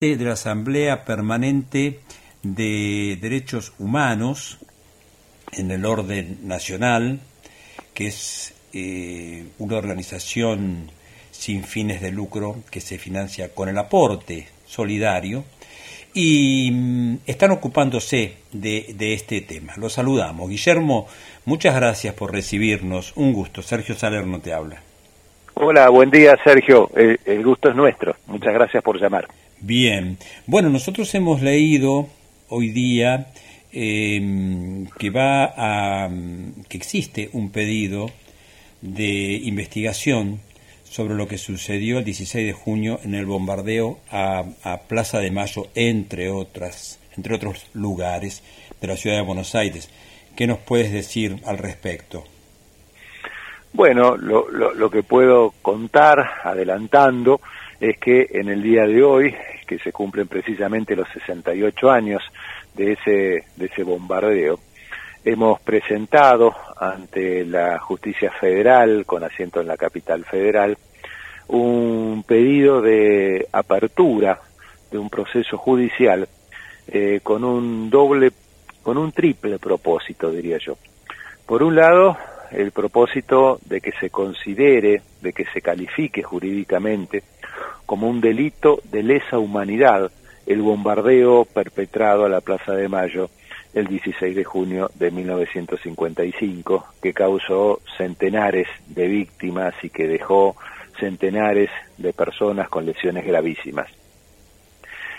[0.00, 2.00] de la Asamblea Permanente
[2.42, 4.58] de Derechos Humanos
[5.52, 7.20] en el orden nacional,
[7.92, 10.90] que es eh, una organización
[11.30, 15.44] sin fines de lucro que se financia con el aporte solidario
[16.14, 19.74] y mm, están ocupándose de, este tema.
[19.76, 20.48] Los saludamos.
[20.48, 21.08] Guillermo,
[21.44, 23.12] muchas gracias por recibirnos.
[23.16, 23.60] Un gusto.
[23.60, 24.80] Sergio Salerno te habla.
[25.52, 26.90] Hola, buen día Sergio.
[26.94, 28.16] el gusto es nuestro.
[28.28, 29.28] Muchas gracias por llamar.
[29.62, 30.16] Bien,
[30.46, 32.08] bueno, nosotros hemos leído
[32.48, 33.26] hoy día
[33.72, 36.08] em, que va a
[36.66, 38.10] que existe un pedido
[38.80, 40.40] de investigación
[40.84, 45.30] sobre lo que sucedió el 16 de junio en el bombardeo a, a, Plaza de
[45.30, 48.42] Mayo, entre otras, entre otros lugares
[48.80, 49.90] de la ciudad de Buenos Aires.
[50.36, 52.24] ¿Qué nos puedes decir al respecto?
[53.74, 57.42] Bueno, lo, lo, lo que puedo contar, adelantando,
[57.80, 59.34] es que en el día de hoy,
[59.66, 62.22] que se cumplen precisamente los 68 años
[62.74, 64.60] de ese, de ese bombardeo,
[65.24, 70.76] hemos presentado ante la justicia federal, con asiento en la capital federal,
[71.48, 74.40] un pedido de apertura
[74.90, 76.28] de un proceso judicial
[76.88, 78.30] eh, con un doble,
[78.82, 80.76] con un triple propósito, diría yo.
[81.46, 82.16] Por un lado,
[82.52, 87.22] el propósito de que se considere, de que se califique jurídicamente
[87.86, 90.10] como un delito de lesa humanidad
[90.46, 93.30] el bombardeo perpetrado a la Plaza de Mayo
[93.74, 100.56] el 16 de junio de 1955, que causó centenares de víctimas y que dejó
[100.98, 103.88] centenares de personas con lesiones gravísimas.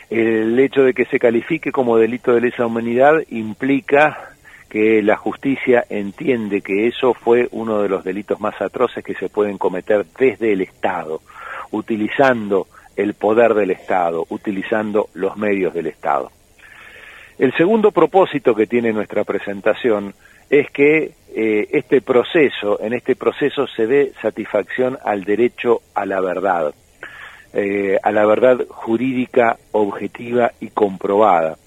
[0.10, 4.31] El hecho de que se califique como delito de lesa humanidad implica
[4.72, 9.28] que la justicia entiende que eso fue uno de los delitos más atroces que se
[9.28, 11.20] pueden cometer desde el Estado,
[11.72, 16.32] utilizando el poder del Estado, utilizando los medios del Estado.
[17.38, 20.14] El segundo propósito que tiene nuestra presentación
[20.50, 26.22] es que eh, este proceso, en este proceso se dé satisfacción al derecho a la
[26.22, 26.74] verdad,
[27.52, 31.58] eh, a la verdad jurídica, objetiva y comprobada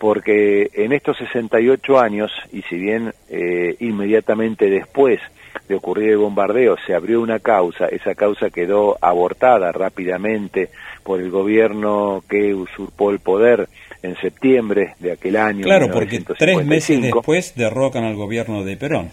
[0.00, 5.20] porque en estos 68 años, y si bien eh, inmediatamente después
[5.68, 10.70] de ocurrir el bombardeo se abrió una causa, esa causa quedó abortada rápidamente
[11.02, 13.68] por el gobierno que usurpó el poder
[14.02, 15.64] en septiembre de aquel año.
[15.64, 19.10] Claro, porque tres meses después derrocan al gobierno de Perón.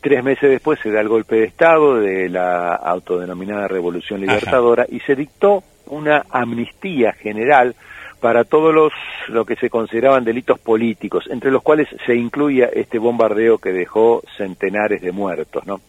[0.00, 4.98] Tres meses después se da el golpe de Estado de la autodenominada Revolución Libertadora y
[4.98, 7.76] se dictó una amnistía general
[8.24, 8.90] para todos los
[9.28, 14.22] lo que se consideraban delitos políticos, entre los cuales se incluía este bombardeo que dejó
[14.38, 15.82] centenares de muertos, ¿no?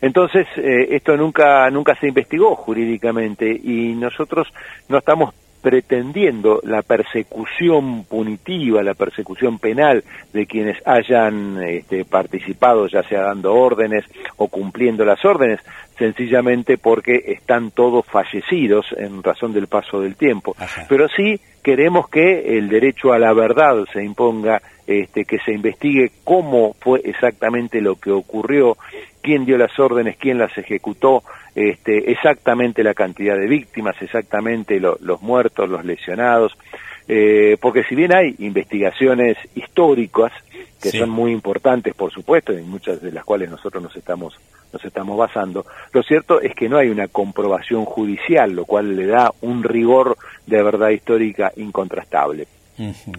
[0.00, 4.48] Entonces, eh, esto nunca nunca se investigó jurídicamente y nosotros
[4.88, 10.02] no estamos pretendiendo la persecución punitiva, la persecución penal
[10.32, 14.04] de quienes hayan este, participado, ya sea dando órdenes
[14.36, 15.60] o cumpliendo las órdenes,
[15.98, 20.56] sencillamente porque están todos fallecidos en razón del paso del tiempo.
[20.88, 26.12] Pero sí queremos que el derecho a la verdad se imponga, este, que se investigue
[26.24, 28.76] cómo fue exactamente lo que ocurrió,
[29.20, 31.22] quién dio las órdenes, quién las ejecutó,
[31.54, 36.56] este, exactamente la cantidad de víctimas, exactamente los muertos, los lesionados,
[37.08, 40.30] eh, porque si bien hay investigaciones históricas
[40.80, 44.38] que son muy importantes, por supuesto, y muchas de las cuales nosotros nos estamos
[44.70, 49.06] nos estamos basando, lo cierto es que no hay una comprobación judicial, lo cual le
[49.06, 52.46] da un rigor de verdad histórica incontrastable.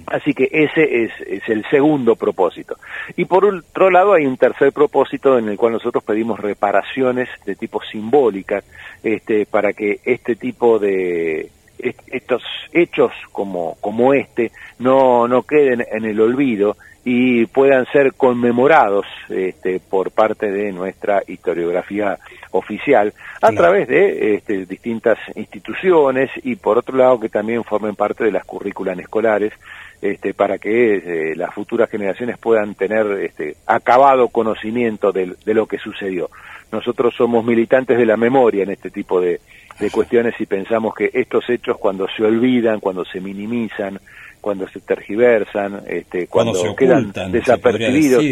[0.07, 2.77] Así que ese es, es, el segundo propósito.
[3.17, 7.55] Y por otro lado hay un tercer propósito en el cual nosotros pedimos reparaciones de
[7.55, 8.63] tipo simbólica
[9.03, 16.05] este, para que este tipo de estos hechos como, como este no, no queden en
[16.05, 16.75] el olvido
[17.05, 22.19] y puedan ser conmemorados este, por parte de nuestra historiografía
[22.51, 28.25] oficial a través de este, distintas instituciones y por otro lado que también formen parte
[28.25, 29.53] de las currículas escolares
[30.01, 35.65] este, para que eh, las futuras generaciones puedan tener este, acabado conocimiento de, de, lo
[35.65, 36.29] que sucedió.
[36.71, 39.41] Nosotros somos militantes de la memoria en este tipo de,
[39.79, 43.99] de cuestiones y pensamos que estos hechos cuando se olvidan, cuando se minimizan,
[44.41, 48.23] cuando se tergiversan, este, cuando, quedan desapercibidos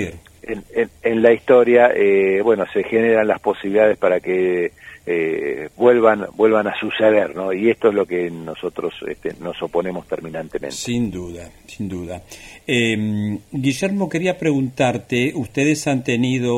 [0.47, 4.71] en, en, la historia, eh, bueno, se generan las posibilidades para que
[5.05, 7.53] eh, vuelvan vuelvan a suceder, ¿no?
[7.53, 10.75] Y esto es lo que nosotros este, nos oponemos terminantemente.
[10.75, 12.21] Sin duda, sin duda.
[12.65, 16.55] Eh, Guillermo, quería preguntarte, ¿ustedes han tenido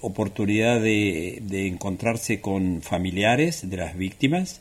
[0.00, 4.60] oportunidad de encontrarse con familiares de las víctimas?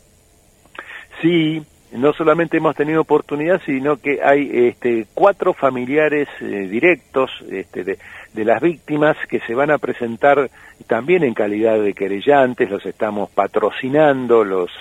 [1.22, 1.62] Sí,
[1.94, 8.00] no solamente hemos tenido oportunidad, sino que hay este, cuatro familiares eh, directos este, de,
[8.34, 10.50] de, las víctimas que se van a presentar
[10.88, 14.72] también en calidad de querellantes, los estamos patrocinando, los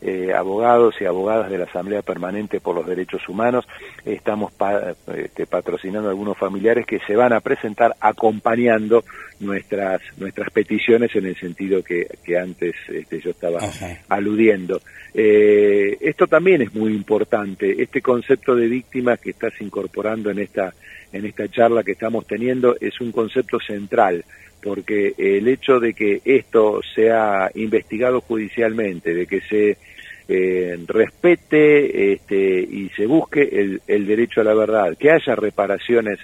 [0.00, 3.66] eh, abogados y abogadas de la Asamblea Permanente por los Derechos Humanos.
[4.04, 4.52] Estamos
[5.16, 9.04] este, patrocinando a algunos familiares que se van a presentar acompañando
[9.40, 13.60] nuestras nuestras peticiones en el sentido que, que antes este, yo estaba
[14.08, 14.80] aludiendo.
[15.14, 17.82] Eh, esto también es muy importante.
[17.82, 20.74] Este concepto de víctima que estás incorporando en esta
[21.12, 24.24] en esta charla que estamos teniendo es un concepto central
[24.62, 29.78] porque el hecho de que esto sea investigado judicialmente, de que se
[30.28, 36.18] eh, respete este, y se busque el, el, derecho a la verdad, que haya reparaciones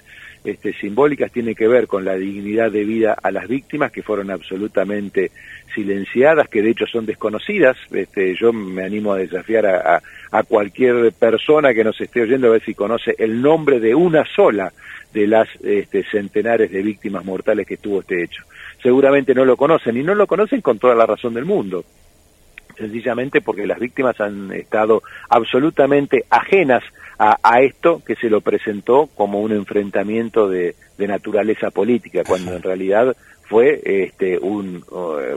[0.45, 4.31] este, simbólicas, tiene que ver con la dignidad de vida a las víctimas que fueron
[4.31, 5.31] absolutamente
[5.75, 7.77] silenciadas, que de hecho son desconocidas.
[7.91, 10.03] Este, yo me animo a desafiar a,
[10.49, 14.73] cualquier persona que nos esté oyendo a ver si conoce el nombre de una sola
[15.13, 18.43] de las este, centenares de víctimas mortales que tuvo este hecho.
[18.83, 21.85] Seguramente no lo conocen y no lo conocen con toda la razón del mundo
[22.77, 26.83] sencillamente porque las víctimas han estado absolutamente ajenas
[27.19, 32.55] a, a, esto que se lo presentó como un enfrentamiento de, de naturaleza política, cuando
[32.55, 34.85] en realidad fue este, un,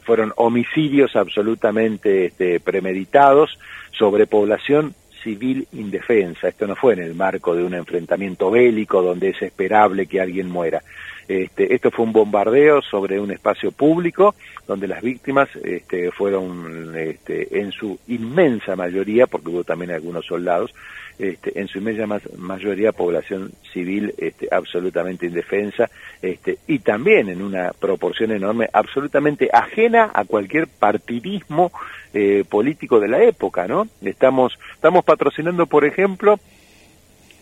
[0.03, 3.59] fueron homicidios absolutamente este, premeditados
[3.91, 4.93] sobre población
[5.27, 6.47] civil indefensa.
[6.47, 10.49] Esto no fue en el marco de un enfrentamiento bélico donde es esperable que alguien
[10.49, 10.81] muera.
[11.27, 14.35] Este, esto fue un bombardeo sobre un espacio público
[14.65, 20.73] donde las víctimas este, fueron este, en su inmensa mayoría, porque hubo también algunos soldados,
[21.19, 22.05] este, en su inmensa
[22.37, 25.89] mayoría población civil este, absolutamente indefensa
[26.21, 31.71] este, y también en una proporción enorme absolutamente ajena a cualquier partidismo
[32.13, 33.87] eh, político de la época, ¿no?
[34.01, 36.39] Estamos, estamos patrocinando, por ejemplo,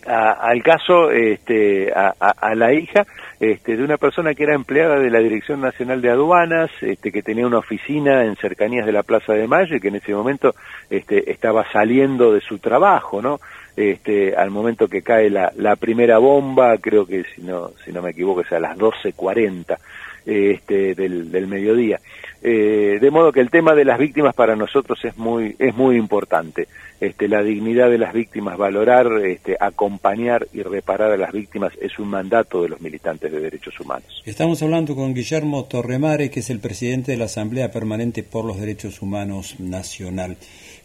[0.06, 3.04] al caso este, a, a, la hija
[3.40, 7.22] este, de una persona que era empleada de la Dirección Nacional de Aduanas, este, que
[7.22, 10.54] tenía una oficina en cercanías de la Plaza de Mayo y que en ese momento
[10.90, 13.40] este, estaba saliendo de su trabajo, ¿no?
[13.76, 18.00] Este, al momento que cae la, la primera bomba, creo que si no, si no
[18.00, 19.76] me equivoco es a las 12.40
[20.24, 22.00] este, del, del mediodía.
[22.42, 25.96] Eh, de modo que el tema de las víctimas para nosotros es muy, es muy
[25.96, 26.68] importante.
[27.00, 31.98] Este, la dignidad de las víctimas, valorar, este, acompañar y reparar a las víctimas es
[31.98, 34.22] un mandato de los militantes de derechos humanos.
[34.24, 38.58] Estamos hablando con Guillermo Torremare, que es el presidente de la Asamblea Permanente por los
[38.58, 40.36] Derechos Humanos Nacional.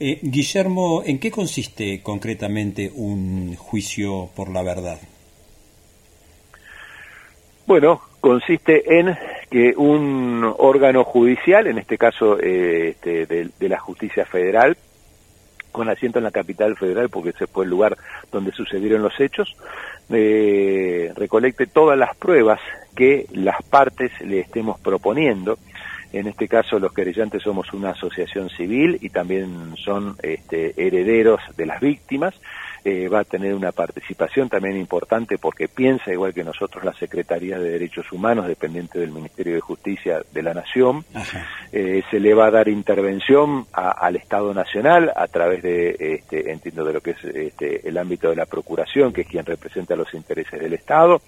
[0.03, 4.97] Eh, Guillermo, ¿en qué consiste concretamente un juicio por la verdad?
[7.67, 9.15] Bueno, consiste en
[9.51, 14.75] que un órgano judicial, en este caso eh, este, de, la justicia federal,
[15.71, 17.95] con asiento en la capital federal, porque ese fue el lugar
[18.31, 19.55] donde sucedieron los hechos,
[20.09, 22.59] eh, recolecte todas las pruebas
[22.95, 25.59] que las partes le estemos proponiendo.
[26.13, 31.65] En este caso, los querellantes somos una asociación civil y también son este, herederos de
[31.65, 32.33] las víctimas
[32.83, 37.59] eh, va a tener una participación también importante porque piensa, igual que nosotros, la Secretaría
[37.59, 41.05] de Derechos Humanos, dependiente del Ministerio de Justicia de la Nación.
[41.71, 46.51] Eh, se le va a dar intervención a, al Estado Nacional a través de, este,
[46.51, 49.95] entiendo, de lo que es este, el ámbito de la Procuración, que es quien representa
[49.95, 51.21] los intereses del Estado.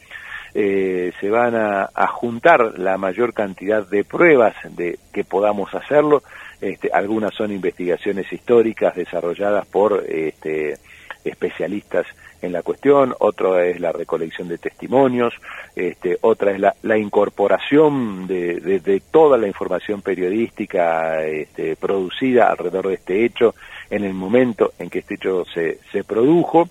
[0.55, 6.21] Eh, se van a, juntar la mayor cantidad de pruebas de que podamos hacerlo.
[6.61, 10.75] Este, algunas son investigaciones históricas desarrolladas por este,
[11.23, 12.05] especialistas
[12.41, 15.33] en la cuestión, otra es la recolección de testimonios,
[15.75, 22.89] este, otra es la, incorporación de, de, de, toda la información periodística este, producida alrededor
[22.89, 23.55] de este hecho
[23.89, 26.67] en el momento en que este hecho se, se produjo.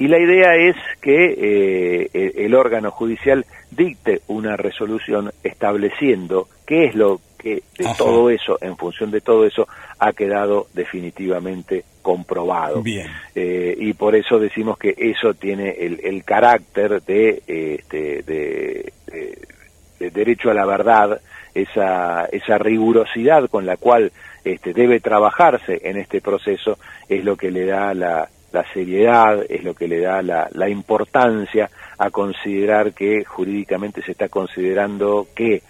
[0.00, 6.94] Y la idea es que eh, el órgano judicial dicte una resolución estableciendo qué es
[6.94, 7.96] lo que de Ajá.
[7.98, 12.80] todo eso, en función de todo eso, ha quedado definitivamente comprobado.
[12.80, 13.08] Bien.
[13.34, 19.38] Eh, y por eso decimos que eso tiene el, el carácter de, este, de, de,
[19.98, 21.20] de, derecho a la verdad,
[21.54, 24.12] esa, esa rigurosidad con la cual
[24.44, 29.62] este, debe trabajarse en este proceso, es lo que le da la, la seriedad, es
[29.64, 35.62] lo que le da la, la importancia a considerar que jurídicamente se está considerando que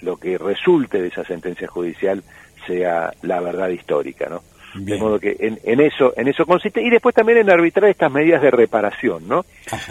[0.00, 2.22] lo que resulte de esa sentencia judicial
[2.66, 4.42] sea la verdad histórica, ¿no?
[4.74, 8.10] De modo que en, en, eso en eso consiste y después también en arbitrar estas
[8.10, 9.44] medidas de reparación, ¿no?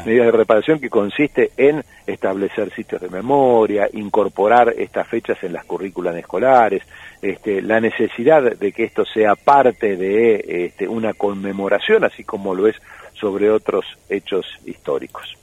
[0.05, 5.63] Medidas de reparación que consiste en establecer sitios de memoria, incorporar estas fechas en las
[5.63, 6.83] currículas escolares,
[7.21, 12.67] este, la necesidad de que esto sea parte de este, una conmemoración, así como lo
[12.67, 12.75] es
[13.13, 15.37] sobre otros hechos históricos.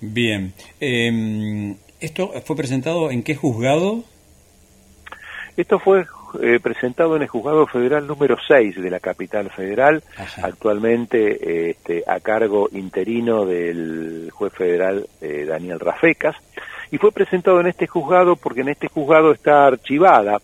[0.00, 4.04] Bien, eh, ¿esto fue presentado en qué juzgado?
[5.56, 6.04] Esto fue
[6.42, 10.02] eh, presentado en el juzgado federal número 6 de la capital federal,
[10.42, 16.36] actualmente este, a cargo interino del juez federal eh, Daniel Rafecas,
[16.90, 20.40] y fue presentado en este juzgado porque en este juzgado está archivada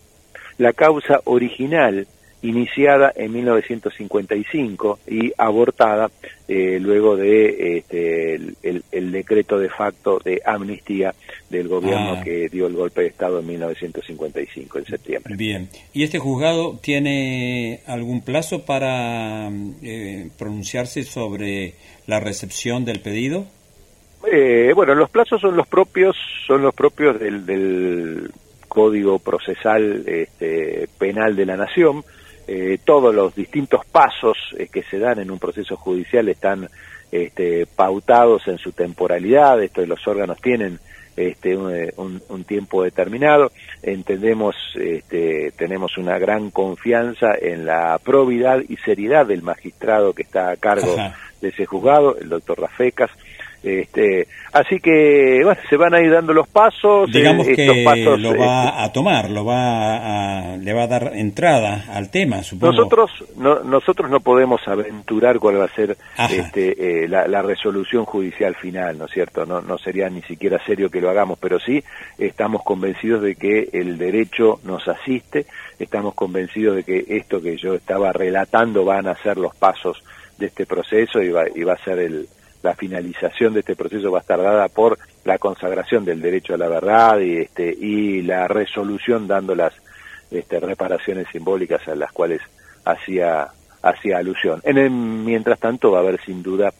[0.57, 2.07] la causa original
[2.41, 6.09] iniciada en 1955 y abortada
[6.47, 11.13] eh, luego de este, el, decreto de facto de amnistía
[11.49, 12.23] del gobierno ah.
[12.23, 15.35] que dio el golpe de Estado en 1955, en septiembre.
[15.35, 19.49] Bien, ¿y este juzgado tiene algún plazo para
[19.83, 21.75] eh, pronunciarse sobre
[22.07, 23.45] la recepción del pedido?
[24.31, 28.31] Eh, bueno, los plazos son los propios, son los propios del, del
[28.67, 32.03] Código Procesal este, Penal de la Nación,
[32.53, 36.67] eh, todos los distintos pasos eh, que se dan en un proceso judicial están
[37.09, 40.77] este, pautados en su temporalidad, esto los órganos tienen
[41.15, 49.25] este, un, tiempo determinado, entendemos, este, tenemos una gran confianza en la probidad y seriedad
[49.25, 50.97] del magistrado que está a cargo
[51.39, 53.11] de ese juzgado, el doctor Rafecas,
[53.63, 57.11] este, así que bueno, se van a ir dando los pasos.
[57.11, 61.11] Digamos eh, que lo va este, a tomar, lo va a, le va a dar
[61.15, 62.73] entrada al tema, supongo.
[62.73, 65.95] Nosotros no, nosotros no podemos aventurar cuál va a ser
[66.29, 69.45] este, eh, la, resolución judicial final, ¿no es cierto?
[69.45, 71.83] No, no sería ni siquiera serio que lo hagamos, pero sí
[72.17, 75.45] estamos convencidos de que el derecho nos asiste,
[75.79, 80.03] estamos convencidos de que esto que yo estaba relatando van a ser los pasos
[80.37, 82.27] de este proceso y va, y va a ser el
[82.63, 86.57] la finalización de este proceso va a estar dada por la consagración del derecho a
[86.57, 89.73] la verdad y, este, y la resolución dando las
[90.29, 92.41] este, reparaciones simbólicas a las cuales
[92.85, 93.47] hacía,
[93.81, 94.61] hacía alusión.
[94.63, 96.71] En el, mientras tanto va a haber sin duda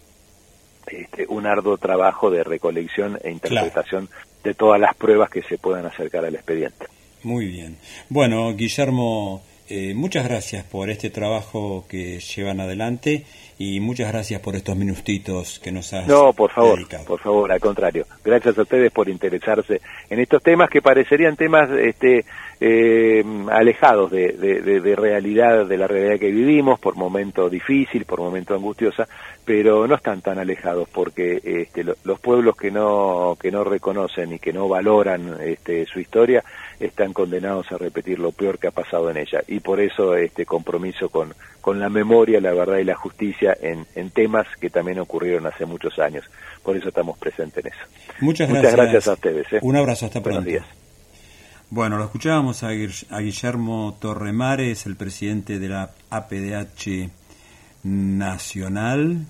[0.88, 4.10] este, un arduo trabajo de recolección e interpretación
[4.44, 6.88] de todas las pruebas que se puedan acercar al expediente.
[7.24, 7.78] Muy bien.
[8.10, 13.24] Bueno, Guillermo, eh, muchas gracias por este trabajo que llevan adelante
[13.58, 17.62] y muchas gracias por estos minutitos que nos has No, por favor, por favor, al
[17.62, 18.06] contrario.
[18.22, 22.26] Gracias a ustedes por interesarse en estos temas que parecerían temas este,
[22.64, 28.54] eh, alejados de, de, realidad, de la realidad que vivimos, por momento difícil, por momento
[28.54, 29.08] angustiosa,
[29.44, 34.40] pero no están tan alejados porque este, los pueblos que no, que no reconocen y
[34.40, 36.44] que no valoran este, su historia
[36.80, 39.42] están condenados a repetir lo peor que ha pasado en ella.
[39.48, 43.88] Y por eso este compromiso con, con la memoria, la verdad y la justicia en,
[43.96, 46.26] en temas que también ocurrieron hace muchos años.
[46.62, 47.82] Por eso estamos presentes en eso.
[48.20, 48.72] Muchas gracias.
[48.72, 49.54] Muchas gracias a ustedes.
[49.54, 49.60] ¿eh?
[49.64, 50.44] Un abrazo, hasta pronto.
[50.44, 50.81] Buenos días.
[51.74, 57.10] Bueno, lo escuchábamos a, Guillermo Torremares, el presidente de la APDH
[57.84, 59.26] Nacional.